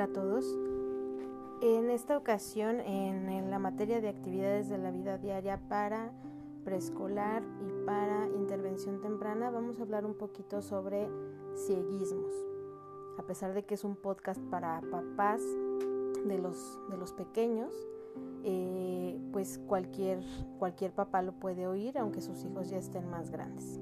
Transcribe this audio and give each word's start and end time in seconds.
Hola 0.00 0.12
a 0.12 0.14
todos. 0.14 0.46
En 1.60 1.90
esta 1.90 2.16
ocasión, 2.16 2.80
en, 2.80 3.50
la 3.50 3.58
materia 3.58 4.00
de 4.00 4.08
actividades 4.08 4.70
de 4.70 4.78
la 4.78 4.90
vida 4.90 5.18
diaria 5.18 5.60
para 5.68 6.10
preescolar 6.64 7.42
y 7.60 7.84
para 7.84 8.26
intervención 8.28 9.02
temprana, 9.02 9.50
vamos 9.50 9.78
a 9.78 9.82
hablar 9.82 10.06
un 10.06 10.14
poquito 10.14 10.62
sobre 10.62 11.06
cieguismos. 11.54 12.32
A 13.18 13.24
pesar 13.24 13.52
de 13.52 13.66
que 13.66 13.74
es 13.74 13.84
un 13.84 13.94
podcast 13.94 14.40
para 14.44 14.80
papás 14.90 15.42
de 16.24 16.38
los, 16.38 16.80
de 16.88 16.96
los 16.96 17.12
pequeños, 17.12 17.74
eh, 18.42 19.20
pues 19.32 19.58
cualquier, 19.66 20.24
cualquier 20.58 20.92
papá 20.92 21.20
lo 21.20 21.32
puede 21.32 21.66
oír, 21.66 21.98
aunque 21.98 22.22
sus 22.22 22.42
hijos 22.46 22.70
ya 22.70 22.78
estén 22.78 23.06
más 23.10 23.30
grandes. 23.30 23.78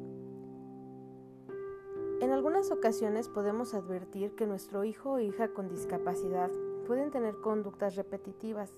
En 2.20 2.32
algunas 2.32 2.72
ocasiones 2.72 3.28
podemos 3.28 3.74
advertir 3.74 4.34
que 4.34 4.44
nuestro 4.44 4.82
hijo 4.82 5.12
o 5.12 5.18
hija 5.20 5.48
con 5.54 5.68
discapacidad 5.68 6.50
pueden 6.84 7.12
tener 7.12 7.40
conductas 7.40 7.94
repetitivas, 7.94 8.74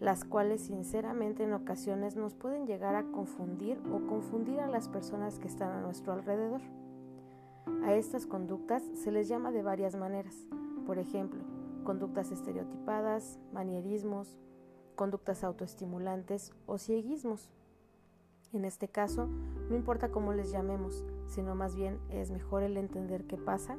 las 0.00 0.24
cuales 0.24 0.62
sinceramente 0.62 1.44
en 1.44 1.52
ocasiones 1.52 2.16
nos 2.16 2.34
pueden 2.34 2.66
llegar 2.66 2.94
a 2.94 3.04
confundir 3.12 3.78
o 3.92 4.06
confundir 4.06 4.60
a 4.60 4.66
las 4.66 4.88
personas 4.88 5.38
que 5.38 5.46
están 5.46 5.72
a 5.72 5.82
nuestro 5.82 6.14
alrededor. 6.14 6.62
A 7.84 7.94
estas 7.94 8.24
conductas 8.26 8.82
se 8.94 9.12
les 9.12 9.28
llama 9.28 9.52
de 9.52 9.62
varias 9.62 9.94
maneras, 9.94 10.34
por 10.86 10.98
ejemplo, 10.98 11.42
conductas 11.84 12.32
estereotipadas, 12.32 13.38
manierismos, 13.52 14.38
conductas 14.94 15.44
autoestimulantes 15.44 16.54
o 16.64 16.78
cieguismos. 16.78 17.50
En 18.54 18.64
este 18.64 18.86
caso, 18.86 19.26
no 19.68 19.74
importa 19.74 20.12
cómo 20.12 20.32
les 20.32 20.52
llamemos, 20.52 21.04
sino 21.26 21.56
más 21.56 21.74
bien 21.74 21.98
es 22.08 22.30
mejor 22.30 22.62
el 22.62 22.76
entender 22.76 23.24
qué 23.24 23.36
pasa, 23.36 23.76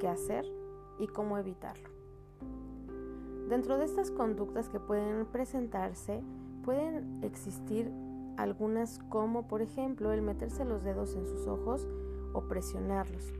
qué 0.00 0.08
hacer 0.08 0.50
y 0.98 1.08
cómo 1.08 1.36
evitarlo. 1.36 1.90
Dentro 3.50 3.76
de 3.76 3.84
estas 3.84 4.10
conductas 4.10 4.70
que 4.70 4.80
pueden 4.80 5.26
presentarse, 5.26 6.22
pueden 6.64 7.22
existir 7.22 7.92
algunas 8.38 8.98
como 9.10 9.46
por 9.46 9.60
ejemplo 9.60 10.10
el 10.10 10.22
meterse 10.22 10.64
los 10.64 10.82
dedos 10.82 11.14
en 11.16 11.26
sus 11.26 11.46
ojos 11.46 11.86
o 12.32 12.48
presionarlos. 12.48 13.34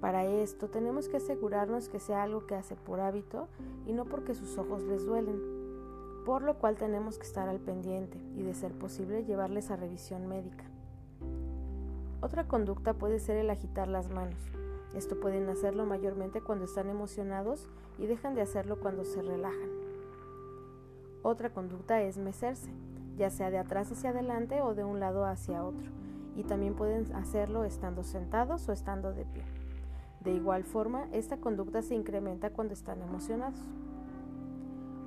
Para 0.00 0.26
esto 0.26 0.68
tenemos 0.68 1.08
que 1.08 1.18
asegurarnos 1.18 1.88
que 1.88 2.00
sea 2.00 2.24
algo 2.24 2.44
que 2.44 2.56
hace 2.56 2.74
por 2.74 2.98
hábito 2.98 3.46
y 3.86 3.92
no 3.92 4.04
porque 4.04 4.34
sus 4.34 4.58
ojos 4.58 4.82
les 4.82 5.06
duelen 5.06 5.57
por 6.28 6.42
lo 6.42 6.58
cual 6.58 6.76
tenemos 6.76 7.16
que 7.16 7.24
estar 7.24 7.48
al 7.48 7.58
pendiente 7.58 8.18
y 8.36 8.42
de 8.42 8.52
ser 8.52 8.74
posible 8.74 9.24
llevarles 9.24 9.70
a 9.70 9.76
revisión 9.76 10.26
médica. 10.26 10.62
Otra 12.20 12.46
conducta 12.46 12.92
puede 12.92 13.18
ser 13.18 13.38
el 13.38 13.48
agitar 13.48 13.88
las 13.88 14.10
manos. 14.10 14.38
Esto 14.94 15.18
pueden 15.18 15.48
hacerlo 15.48 15.86
mayormente 15.86 16.42
cuando 16.42 16.66
están 16.66 16.90
emocionados 16.90 17.66
y 17.98 18.04
dejan 18.04 18.34
de 18.34 18.42
hacerlo 18.42 18.78
cuando 18.78 19.06
se 19.06 19.22
relajan. 19.22 19.70
Otra 21.22 21.48
conducta 21.48 22.02
es 22.02 22.18
mecerse, 22.18 22.74
ya 23.16 23.30
sea 23.30 23.50
de 23.50 23.56
atrás 23.56 23.90
hacia 23.90 24.10
adelante 24.10 24.60
o 24.60 24.74
de 24.74 24.84
un 24.84 25.00
lado 25.00 25.24
hacia 25.24 25.64
otro, 25.64 25.88
y 26.36 26.42
también 26.42 26.74
pueden 26.74 27.10
hacerlo 27.14 27.64
estando 27.64 28.04
sentados 28.04 28.68
o 28.68 28.72
estando 28.72 29.14
de 29.14 29.24
pie. 29.24 29.44
De 30.20 30.32
igual 30.32 30.64
forma, 30.64 31.08
esta 31.10 31.38
conducta 31.38 31.80
se 31.80 31.94
incrementa 31.94 32.50
cuando 32.50 32.74
están 32.74 33.00
emocionados. 33.00 33.66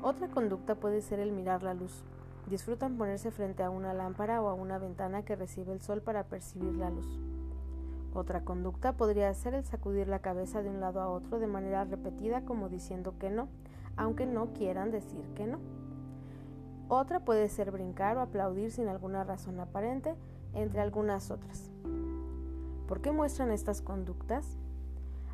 Otra 0.04 0.30
conducta 0.30 0.74
puede 0.74 1.02
ser 1.02 1.20
el 1.20 1.32
mirar 1.32 1.62
la 1.62 1.76
luz. 1.76 2.04
Disfrutan 2.50 2.98
ponerse 2.98 3.30
frente 3.30 3.62
a 3.62 3.70
una 3.70 3.94
lámpara 3.94 4.42
o 4.42 4.50
a 4.50 4.56
una 4.56 4.80
ventana 4.80 5.24
que 5.24 5.36
recibe 5.36 5.74
el 5.74 5.82
sol 5.82 6.02
para 6.02 6.24
percibir 6.24 6.74
la 6.74 6.90
luz. 6.90 7.20
Otra 8.14 8.42
conducta 8.42 8.94
podría 8.94 9.32
ser 9.36 9.54
el 9.54 9.64
sacudir 9.64 10.08
la 10.08 10.20
cabeza 10.20 10.64
de 10.64 10.70
un 10.70 10.80
lado 10.82 11.02
a 11.02 11.10
otro 11.10 11.38
de 11.38 11.46
manera 11.46 11.86
repetida 11.86 12.42
como 12.42 12.68
diciendo 12.68 13.14
que 13.20 13.30
no, 13.30 13.48
aunque 13.96 14.26
no 14.26 14.54
quieran 14.54 14.90
decir 14.90 15.24
que 15.36 15.46
no. 15.46 15.60
Otra 16.90 17.20
puede 17.20 17.48
ser 17.48 17.70
brincar 17.70 18.18
o 18.18 18.22
aplaudir 18.22 18.72
sin 18.72 18.88
alguna 18.88 19.24
razón 19.24 19.60
aparente, 19.60 20.16
entre 20.54 20.82
algunas 20.82 21.30
otras. 21.30 21.70
¿Por 22.88 23.02
qué 23.02 23.12
muestran 23.12 23.52
estas 23.52 23.82
conductas? 23.82 24.58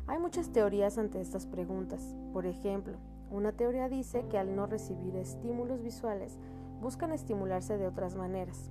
Hay 0.06 0.18
muchas 0.18 0.50
teorías 0.50 0.98
ante 0.98 1.20
estas 1.20 1.46
preguntas. 1.46 2.14
Por 2.32 2.46
ejemplo, 2.46 2.98
una 3.30 3.52
teoría 3.52 3.88
dice 3.88 4.24
que 4.30 4.38
al 4.38 4.56
no 4.56 4.66
recibir 4.66 5.14
estímulos 5.16 5.82
visuales, 5.82 6.38
buscan 6.80 7.12
estimularse 7.12 7.76
de 7.76 7.86
otras 7.86 8.16
maneras. 8.16 8.70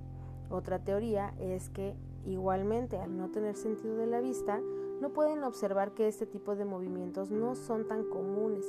Otra 0.50 0.78
teoría 0.78 1.34
es 1.38 1.68
que, 1.70 1.94
igualmente, 2.24 2.98
al 2.98 3.16
no 3.16 3.30
tener 3.30 3.54
sentido 3.54 3.96
de 3.96 4.06
la 4.06 4.20
vista, 4.20 4.60
no 5.00 5.10
pueden 5.10 5.44
observar 5.44 5.92
que 5.92 6.08
este 6.08 6.26
tipo 6.26 6.56
de 6.56 6.64
movimientos 6.64 7.30
no 7.30 7.54
son 7.54 7.86
tan 7.86 8.04
comunes 8.04 8.64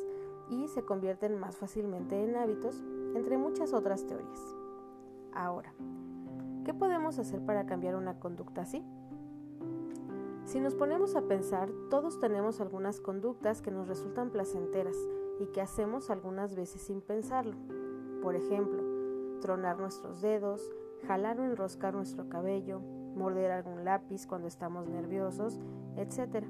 y 0.49 0.67
se 0.67 0.83
convierten 0.83 1.39
más 1.39 1.57
fácilmente 1.57 2.23
en 2.23 2.35
hábitos, 2.35 2.83
entre 3.15 3.37
muchas 3.37 3.73
otras 3.73 4.05
teorías. 4.05 4.55
Ahora, 5.33 5.73
¿qué 6.65 6.73
podemos 6.73 7.17
hacer 7.17 7.41
para 7.41 7.65
cambiar 7.65 7.95
una 7.95 8.19
conducta 8.19 8.61
así? 8.61 8.83
Si 10.45 10.59
nos 10.59 10.75
ponemos 10.75 11.15
a 11.15 11.21
pensar, 11.21 11.69
todos 11.89 12.19
tenemos 12.19 12.59
algunas 12.59 12.99
conductas 12.99 13.61
que 13.61 13.71
nos 13.71 13.87
resultan 13.87 14.31
placenteras 14.31 14.95
y 15.39 15.47
que 15.47 15.61
hacemos 15.61 16.09
algunas 16.09 16.55
veces 16.55 16.81
sin 16.81 17.01
pensarlo. 17.01 17.55
Por 18.21 18.35
ejemplo, 18.35 18.83
tronar 19.39 19.79
nuestros 19.79 20.21
dedos, 20.21 20.69
jalar 21.07 21.39
o 21.39 21.45
enroscar 21.45 21.93
nuestro 21.93 22.29
cabello, 22.29 22.81
morder 23.15 23.51
algún 23.51 23.85
lápiz 23.85 24.27
cuando 24.27 24.47
estamos 24.47 24.87
nerviosos, 24.87 25.59
etc. 25.95 26.45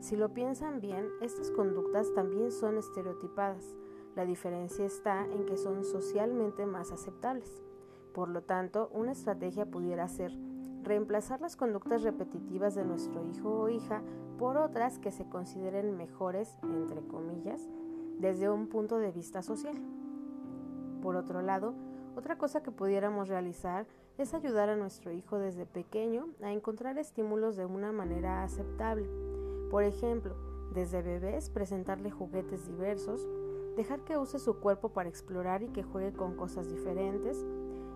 Si 0.00 0.16
lo 0.16 0.34
piensan 0.34 0.80
bien, 0.80 1.08
estas 1.20 1.50
conductas 1.50 2.12
también 2.14 2.50
son 2.50 2.76
estereotipadas. 2.76 3.74
La 4.14 4.24
diferencia 4.26 4.84
está 4.84 5.24
en 5.24 5.46
que 5.46 5.56
son 5.56 5.84
socialmente 5.84 6.66
más 6.66 6.92
aceptables. 6.92 7.62
Por 8.12 8.28
lo 8.28 8.42
tanto, 8.42 8.90
una 8.92 9.12
estrategia 9.12 9.64
pudiera 9.64 10.06
ser 10.08 10.32
reemplazar 10.82 11.40
las 11.40 11.56
conductas 11.56 12.02
repetitivas 12.02 12.74
de 12.74 12.84
nuestro 12.84 13.24
hijo 13.24 13.48
o 13.48 13.68
hija 13.68 14.02
por 14.38 14.56
otras 14.56 14.98
que 14.98 15.12
se 15.12 15.28
consideren 15.28 15.96
mejores, 15.96 16.58
entre 16.62 17.06
comillas, 17.06 17.68
desde 18.22 18.48
un 18.48 18.68
punto 18.68 18.98
de 18.98 19.10
vista 19.10 19.42
social. 19.42 19.74
Por 21.02 21.16
otro 21.16 21.42
lado, 21.42 21.74
otra 22.16 22.38
cosa 22.38 22.62
que 22.62 22.70
pudiéramos 22.70 23.28
realizar 23.28 23.84
es 24.16 24.32
ayudar 24.32 24.68
a 24.68 24.76
nuestro 24.76 25.10
hijo 25.10 25.38
desde 25.38 25.66
pequeño 25.66 26.28
a 26.40 26.52
encontrar 26.52 26.98
estímulos 26.98 27.56
de 27.56 27.66
una 27.66 27.90
manera 27.90 28.44
aceptable. 28.44 29.08
Por 29.70 29.82
ejemplo, 29.82 30.36
desde 30.72 31.02
bebés 31.02 31.50
presentarle 31.50 32.12
juguetes 32.12 32.64
diversos, 32.64 33.28
dejar 33.76 34.04
que 34.04 34.16
use 34.16 34.38
su 34.38 34.60
cuerpo 34.60 34.90
para 34.90 35.08
explorar 35.08 35.64
y 35.64 35.68
que 35.68 35.82
juegue 35.82 36.12
con 36.12 36.36
cosas 36.36 36.70
diferentes, 36.70 37.44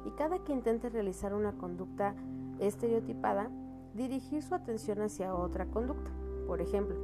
y 0.05 0.11
cada 0.11 0.43
que 0.43 0.53
intente 0.53 0.89
realizar 0.89 1.35
una 1.35 1.53
conducta 1.53 2.17
estereotipada, 2.59 3.49
dirigir 3.95 4.43
su 4.43 4.57
atención 4.57 5.03
hacia 5.03 5.37
otra 5.37 5.67
conducta. 5.67 6.11
Por 6.49 6.61
ejemplo, 6.61 6.97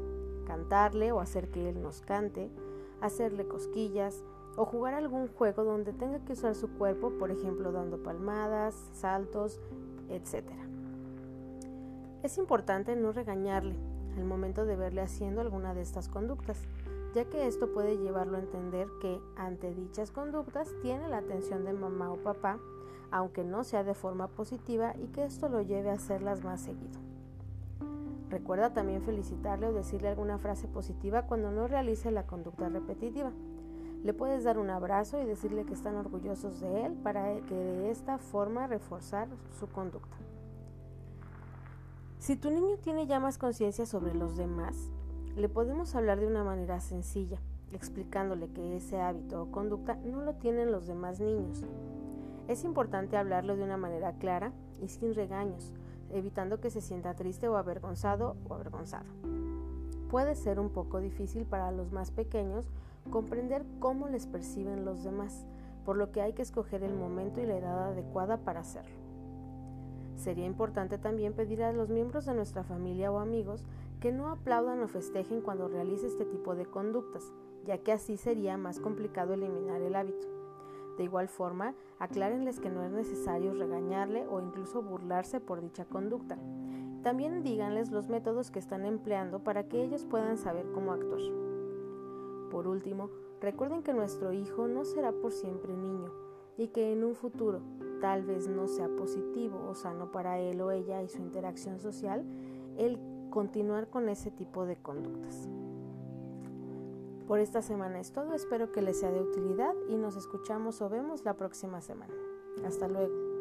cantarle 0.45 1.13
o 1.13 1.21
hacer 1.21 1.51
que 1.51 1.69
él 1.69 1.83
nos 1.83 2.01
cante, 2.01 2.51
hacerle 3.03 3.47
cosquillas 3.47 4.25
o 4.57 4.65
jugar 4.65 4.95
algún 4.95 5.29
juego 5.29 5.65
donde 5.65 5.93
tenga 5.93 6.25
que 6.25 6.33
usar 6.33 6.55
su 6.55 6.69
cuerpo, 6.79 7.11
por 7.19 7.31
ejemplo 7.31 7.73
dando 7.73 8.03
palmadas, 8.03 8.75
saltos, 8.93 9.61
etc. 10.09 10.45
Es 12.23 12.39
importante 12.39 12.95
no 12.97 13.13
regañarle 13.13 13.77
al 14.17 14.25
momento 14.25 14.65
de 14.65 14.77
verle 14.77 15.01
haciendo 15.01 15.41
alguna 15.41 15.75
de 15.75 15.83
estas 15.83 16.09
conductas, 16.09 16.59
ya 17.15 17.25
que 17.25 17.47
esto 17.47 17.73
puede 17.73 17.99
llevarlo 17.99 18.37
a 18.37 18.41
entender 18.41 18.89
que 19.01 19.21
ante 19.37 19.75
dichas 19.75 20.11
conductas 20.11 20.71
tiene 20.83 21.09
la 21.09 21.19
atención 21.19 21.65
de 21.65 21.73
mamá 21.73 22.13
o 22.13 22.17
papá, 22.17 22.59
aunque 23.11 23.45
no 23.45 23.65
sea 23.65 23.85
de 23.85 23.95
forma 23.95 24.29
positiva 24.29 24.95
y 24.97 25.09
que 25.09 25.25
esto 25.25 25.49
lo 25.49 25.63
lleve 25.63 25.91
a 25.91 25.95
hacerlas 25.95 26.45
más 26.45 26.61
seguido. 26.61 27.12
Recuerda 28.33 28.73
también 28.73 29.03
felicitarle 29.03 29.67
o 29.67 29.75
decirle 29.75 30.09
alguna 30.09 30.39
frase 30.39 30.67
positiva 30.67 31.27
cuando 31.27 31.51
no 31.51 31.69
realice 31.69 32.11
la 32.11 32.27
conducta 32.27 32.71
repetitiva. 32.71 33.31
Le 34.03 34.15
puedes 34.15 34.43
dar 34.43 34.59
un 34.59 34.71
abrazo 34.71 35.21
y 35.21 35.27
decirle 35.27 35.67
que 35.67 35.75
están 35.75 35.97
orgullosos 35.97 36.59
de 36.59 36.87
él 36.87 36.95
para 36.95 37.43
que 37.43 37.55
de 37.55 37.91
esta 37.91 38.17
forma 38.17 38.67
reforzar 38.67 39.29
su 39.61 39.67
conducta. 39.67 40.17
Si 42.21 42.35
tu 42.37 42.51
niño 42.51 42.79
tiene 42.79 43.07
ya 43.07 43.21
más 43.21 43.37
conciencia 43.37 43.85
sobre 43.85 44.15
los 44.15 44.35
demás, 44.39 44.89
le 45.37 45.51
podemos 45.51 45.95
hablar 45.95 46.19
de 46.19 46.27
una 46.27 46.43
manera 46.43 46.81
sencilla, 46.81 47.39
explicándole 47.71 48.49
que 48.49 48.77
ese 48.77 48.99
hábito 48.99 49.43
o 49.43 49.53
conducta 49.53 49.97
no 49.97 50.23
lo 50.23 50.37
tienen 50.37 50.73
los 50.73 50.87
demás 50.87 51.21
niños. 51.21 51.67
Es 52.49 52.65
importante 52.65 53.19
hablarlo 53.19 53.57
de 53.57 53.65
una 53.65 53.77
manera 53.77 54.15
clara 54.15 54.53
y 54.81 54.89
sin 54.89 55.15
regaños, 55.15 55.75
evitando 56.13 56.61
que 56.61 56.71
se 56.71 56.81
sienta 56.81 57.15
triste 57.15 57.49
o 57.49 57.57
avergonzado 57.57 58.37
o 58.49 58.55
avergonzado. 58.55 59.07
Puede 60.11 60.35
ser 60.35 60.61
un 60.61 60.71
poco 60.71 61.01
difícil 61.01 61.45
para 61.45 61.73
los 61.73 61.91
más 61.93 62.11
pequeños 62.11 62.69
comprender 63.11 63.65
cómo 63.81 64.09
les 64.09 64.27
perciben 64.27 64.85
los 64.85 65.03
demás, 65.03 65.47
por 65.85 65.97
lo 65.97 66.13
que 66.13 66.23
hay 66.23 66.35
que 66.35 66.43
escoger 66.43 66.83
el 66.83 66.95
momento 66.95 67.41
y 67.41 67.47
la 67.47 67.57
edad 67.57 67.85
adecuada 67.89 68.39
para 68.39 68.61
hacerlo. 68.61 68.95
Sería 70.17 70.47
importante 70.47 70.99
también 70.99 71.33
pedir 71.33 71.63
a 71.63 71.73
los 71.73 71.89
miembros 71.89 72.27
de 72.27 72.35
nuestra 72.35 72.63
familia 72.63 73.11
o 73.11 73.19
amigos 73.19 73.65
que 74.01 74.13
no 74.13 74.29
aplaudan 74.29 74.83
o 74.83 74.89
festejen 74.89 75.41
cuando 75.41 75.69
realice 75.69 76.07
este 76.07 76.25
tipo 76.25 76.55
de 76.55 76.67
conductas, 76.67 77.25
ya 77.65 77.79
que 77.79 77.93
así 77.93 78.17
sería 78.17 78.57
más 78.57 78.79
complicado 78.79 79.35
eliminar 79.35 79.81
el 79.81 79.97
hábito. 79.97 80.42
De 80.97 81.05
igual 81.05 81.29
forma, 81.29 81.75
aclárenles 81.99 82.61
que 82.61 82.71
no 82.71 82.83
es 82.85 82.91
necesario 82.91 83.55
regañarle 83.55 84.27
o 84.29 84.41
incluso 84.41 84.83
burlarse 84.83 85.41
por 85.41 85.61
dicha 85.61 85.85
conducta. 85.85 86.37
También 87.03 87.43
díganles 87.43 87.91
los 87.91 88.09
métodos 88.09 88.51
que 88.51 88.59
están 88.59 88.85
empleando 88.85 89.43
para 89.43 89.69
que 89.69 89.83
ellos 89.83 90.05
puedan 90.05 90.39
saber 90.39 90.71
cómo 90.73 90.93
actuar. 90.93 91.23
Por 92.51 92.69
último, 92.69 93.11
recuerden 93.41 93.83
que 93.83 93.95
nuestro 93.95 94.33
hijo 94.33 94.69
no 94.69 94.85
será 94.85 95.13
por 95.13 95.33
siempre 95.33 95.75
niño 95.75 96.13
y 96.57 96.69
que 96.69 96.93
en 96.93 97.03
un 97.03 97.15
futuro 97.15 97.61
tal 98.01 98.25
vez 98.25 98.47
no 98.47 98.69
sea 98.69 98.89
positivo 98.89 99.67
o 99.69 99.75
sano 99.75 100.13
para 100.13 100.39
él 100.39 100.61
o 100.61 100.71
ella 100.71 101.03
y 101.03 101.09
su 101.09 101.23
interacción 101.23 101.81
social 101.81 102.25
el 102.77 102.99
continuar 103.31 103.89
con 103.89 104.09
ese 104.09 104.31
tipo 104.31 104.67
de 104.67 104.77
conductas. 104.77 105.49
Por 107.33 107.41
esta 107.41 107.63
semana 107.63 107.99
es 107.99 108.13
todo, 108.13 108.35
espero 108.35 108.73
que 108.73 108.83
les 108.83 109.01
sea 109.01 109.11
de 109.11 109.23
utilidad 109.23 109.73
y 109.89 109.97
nos 109.97 110.17
escuchamos 110.17 110.83
o 110.83 110.91
vemos 110.91 111.25
la 111.25 111.33
próxima 111.33 111.81
semana. 111.81 112.13
Hasta 112.63 112.89
luego. 112.89 113.32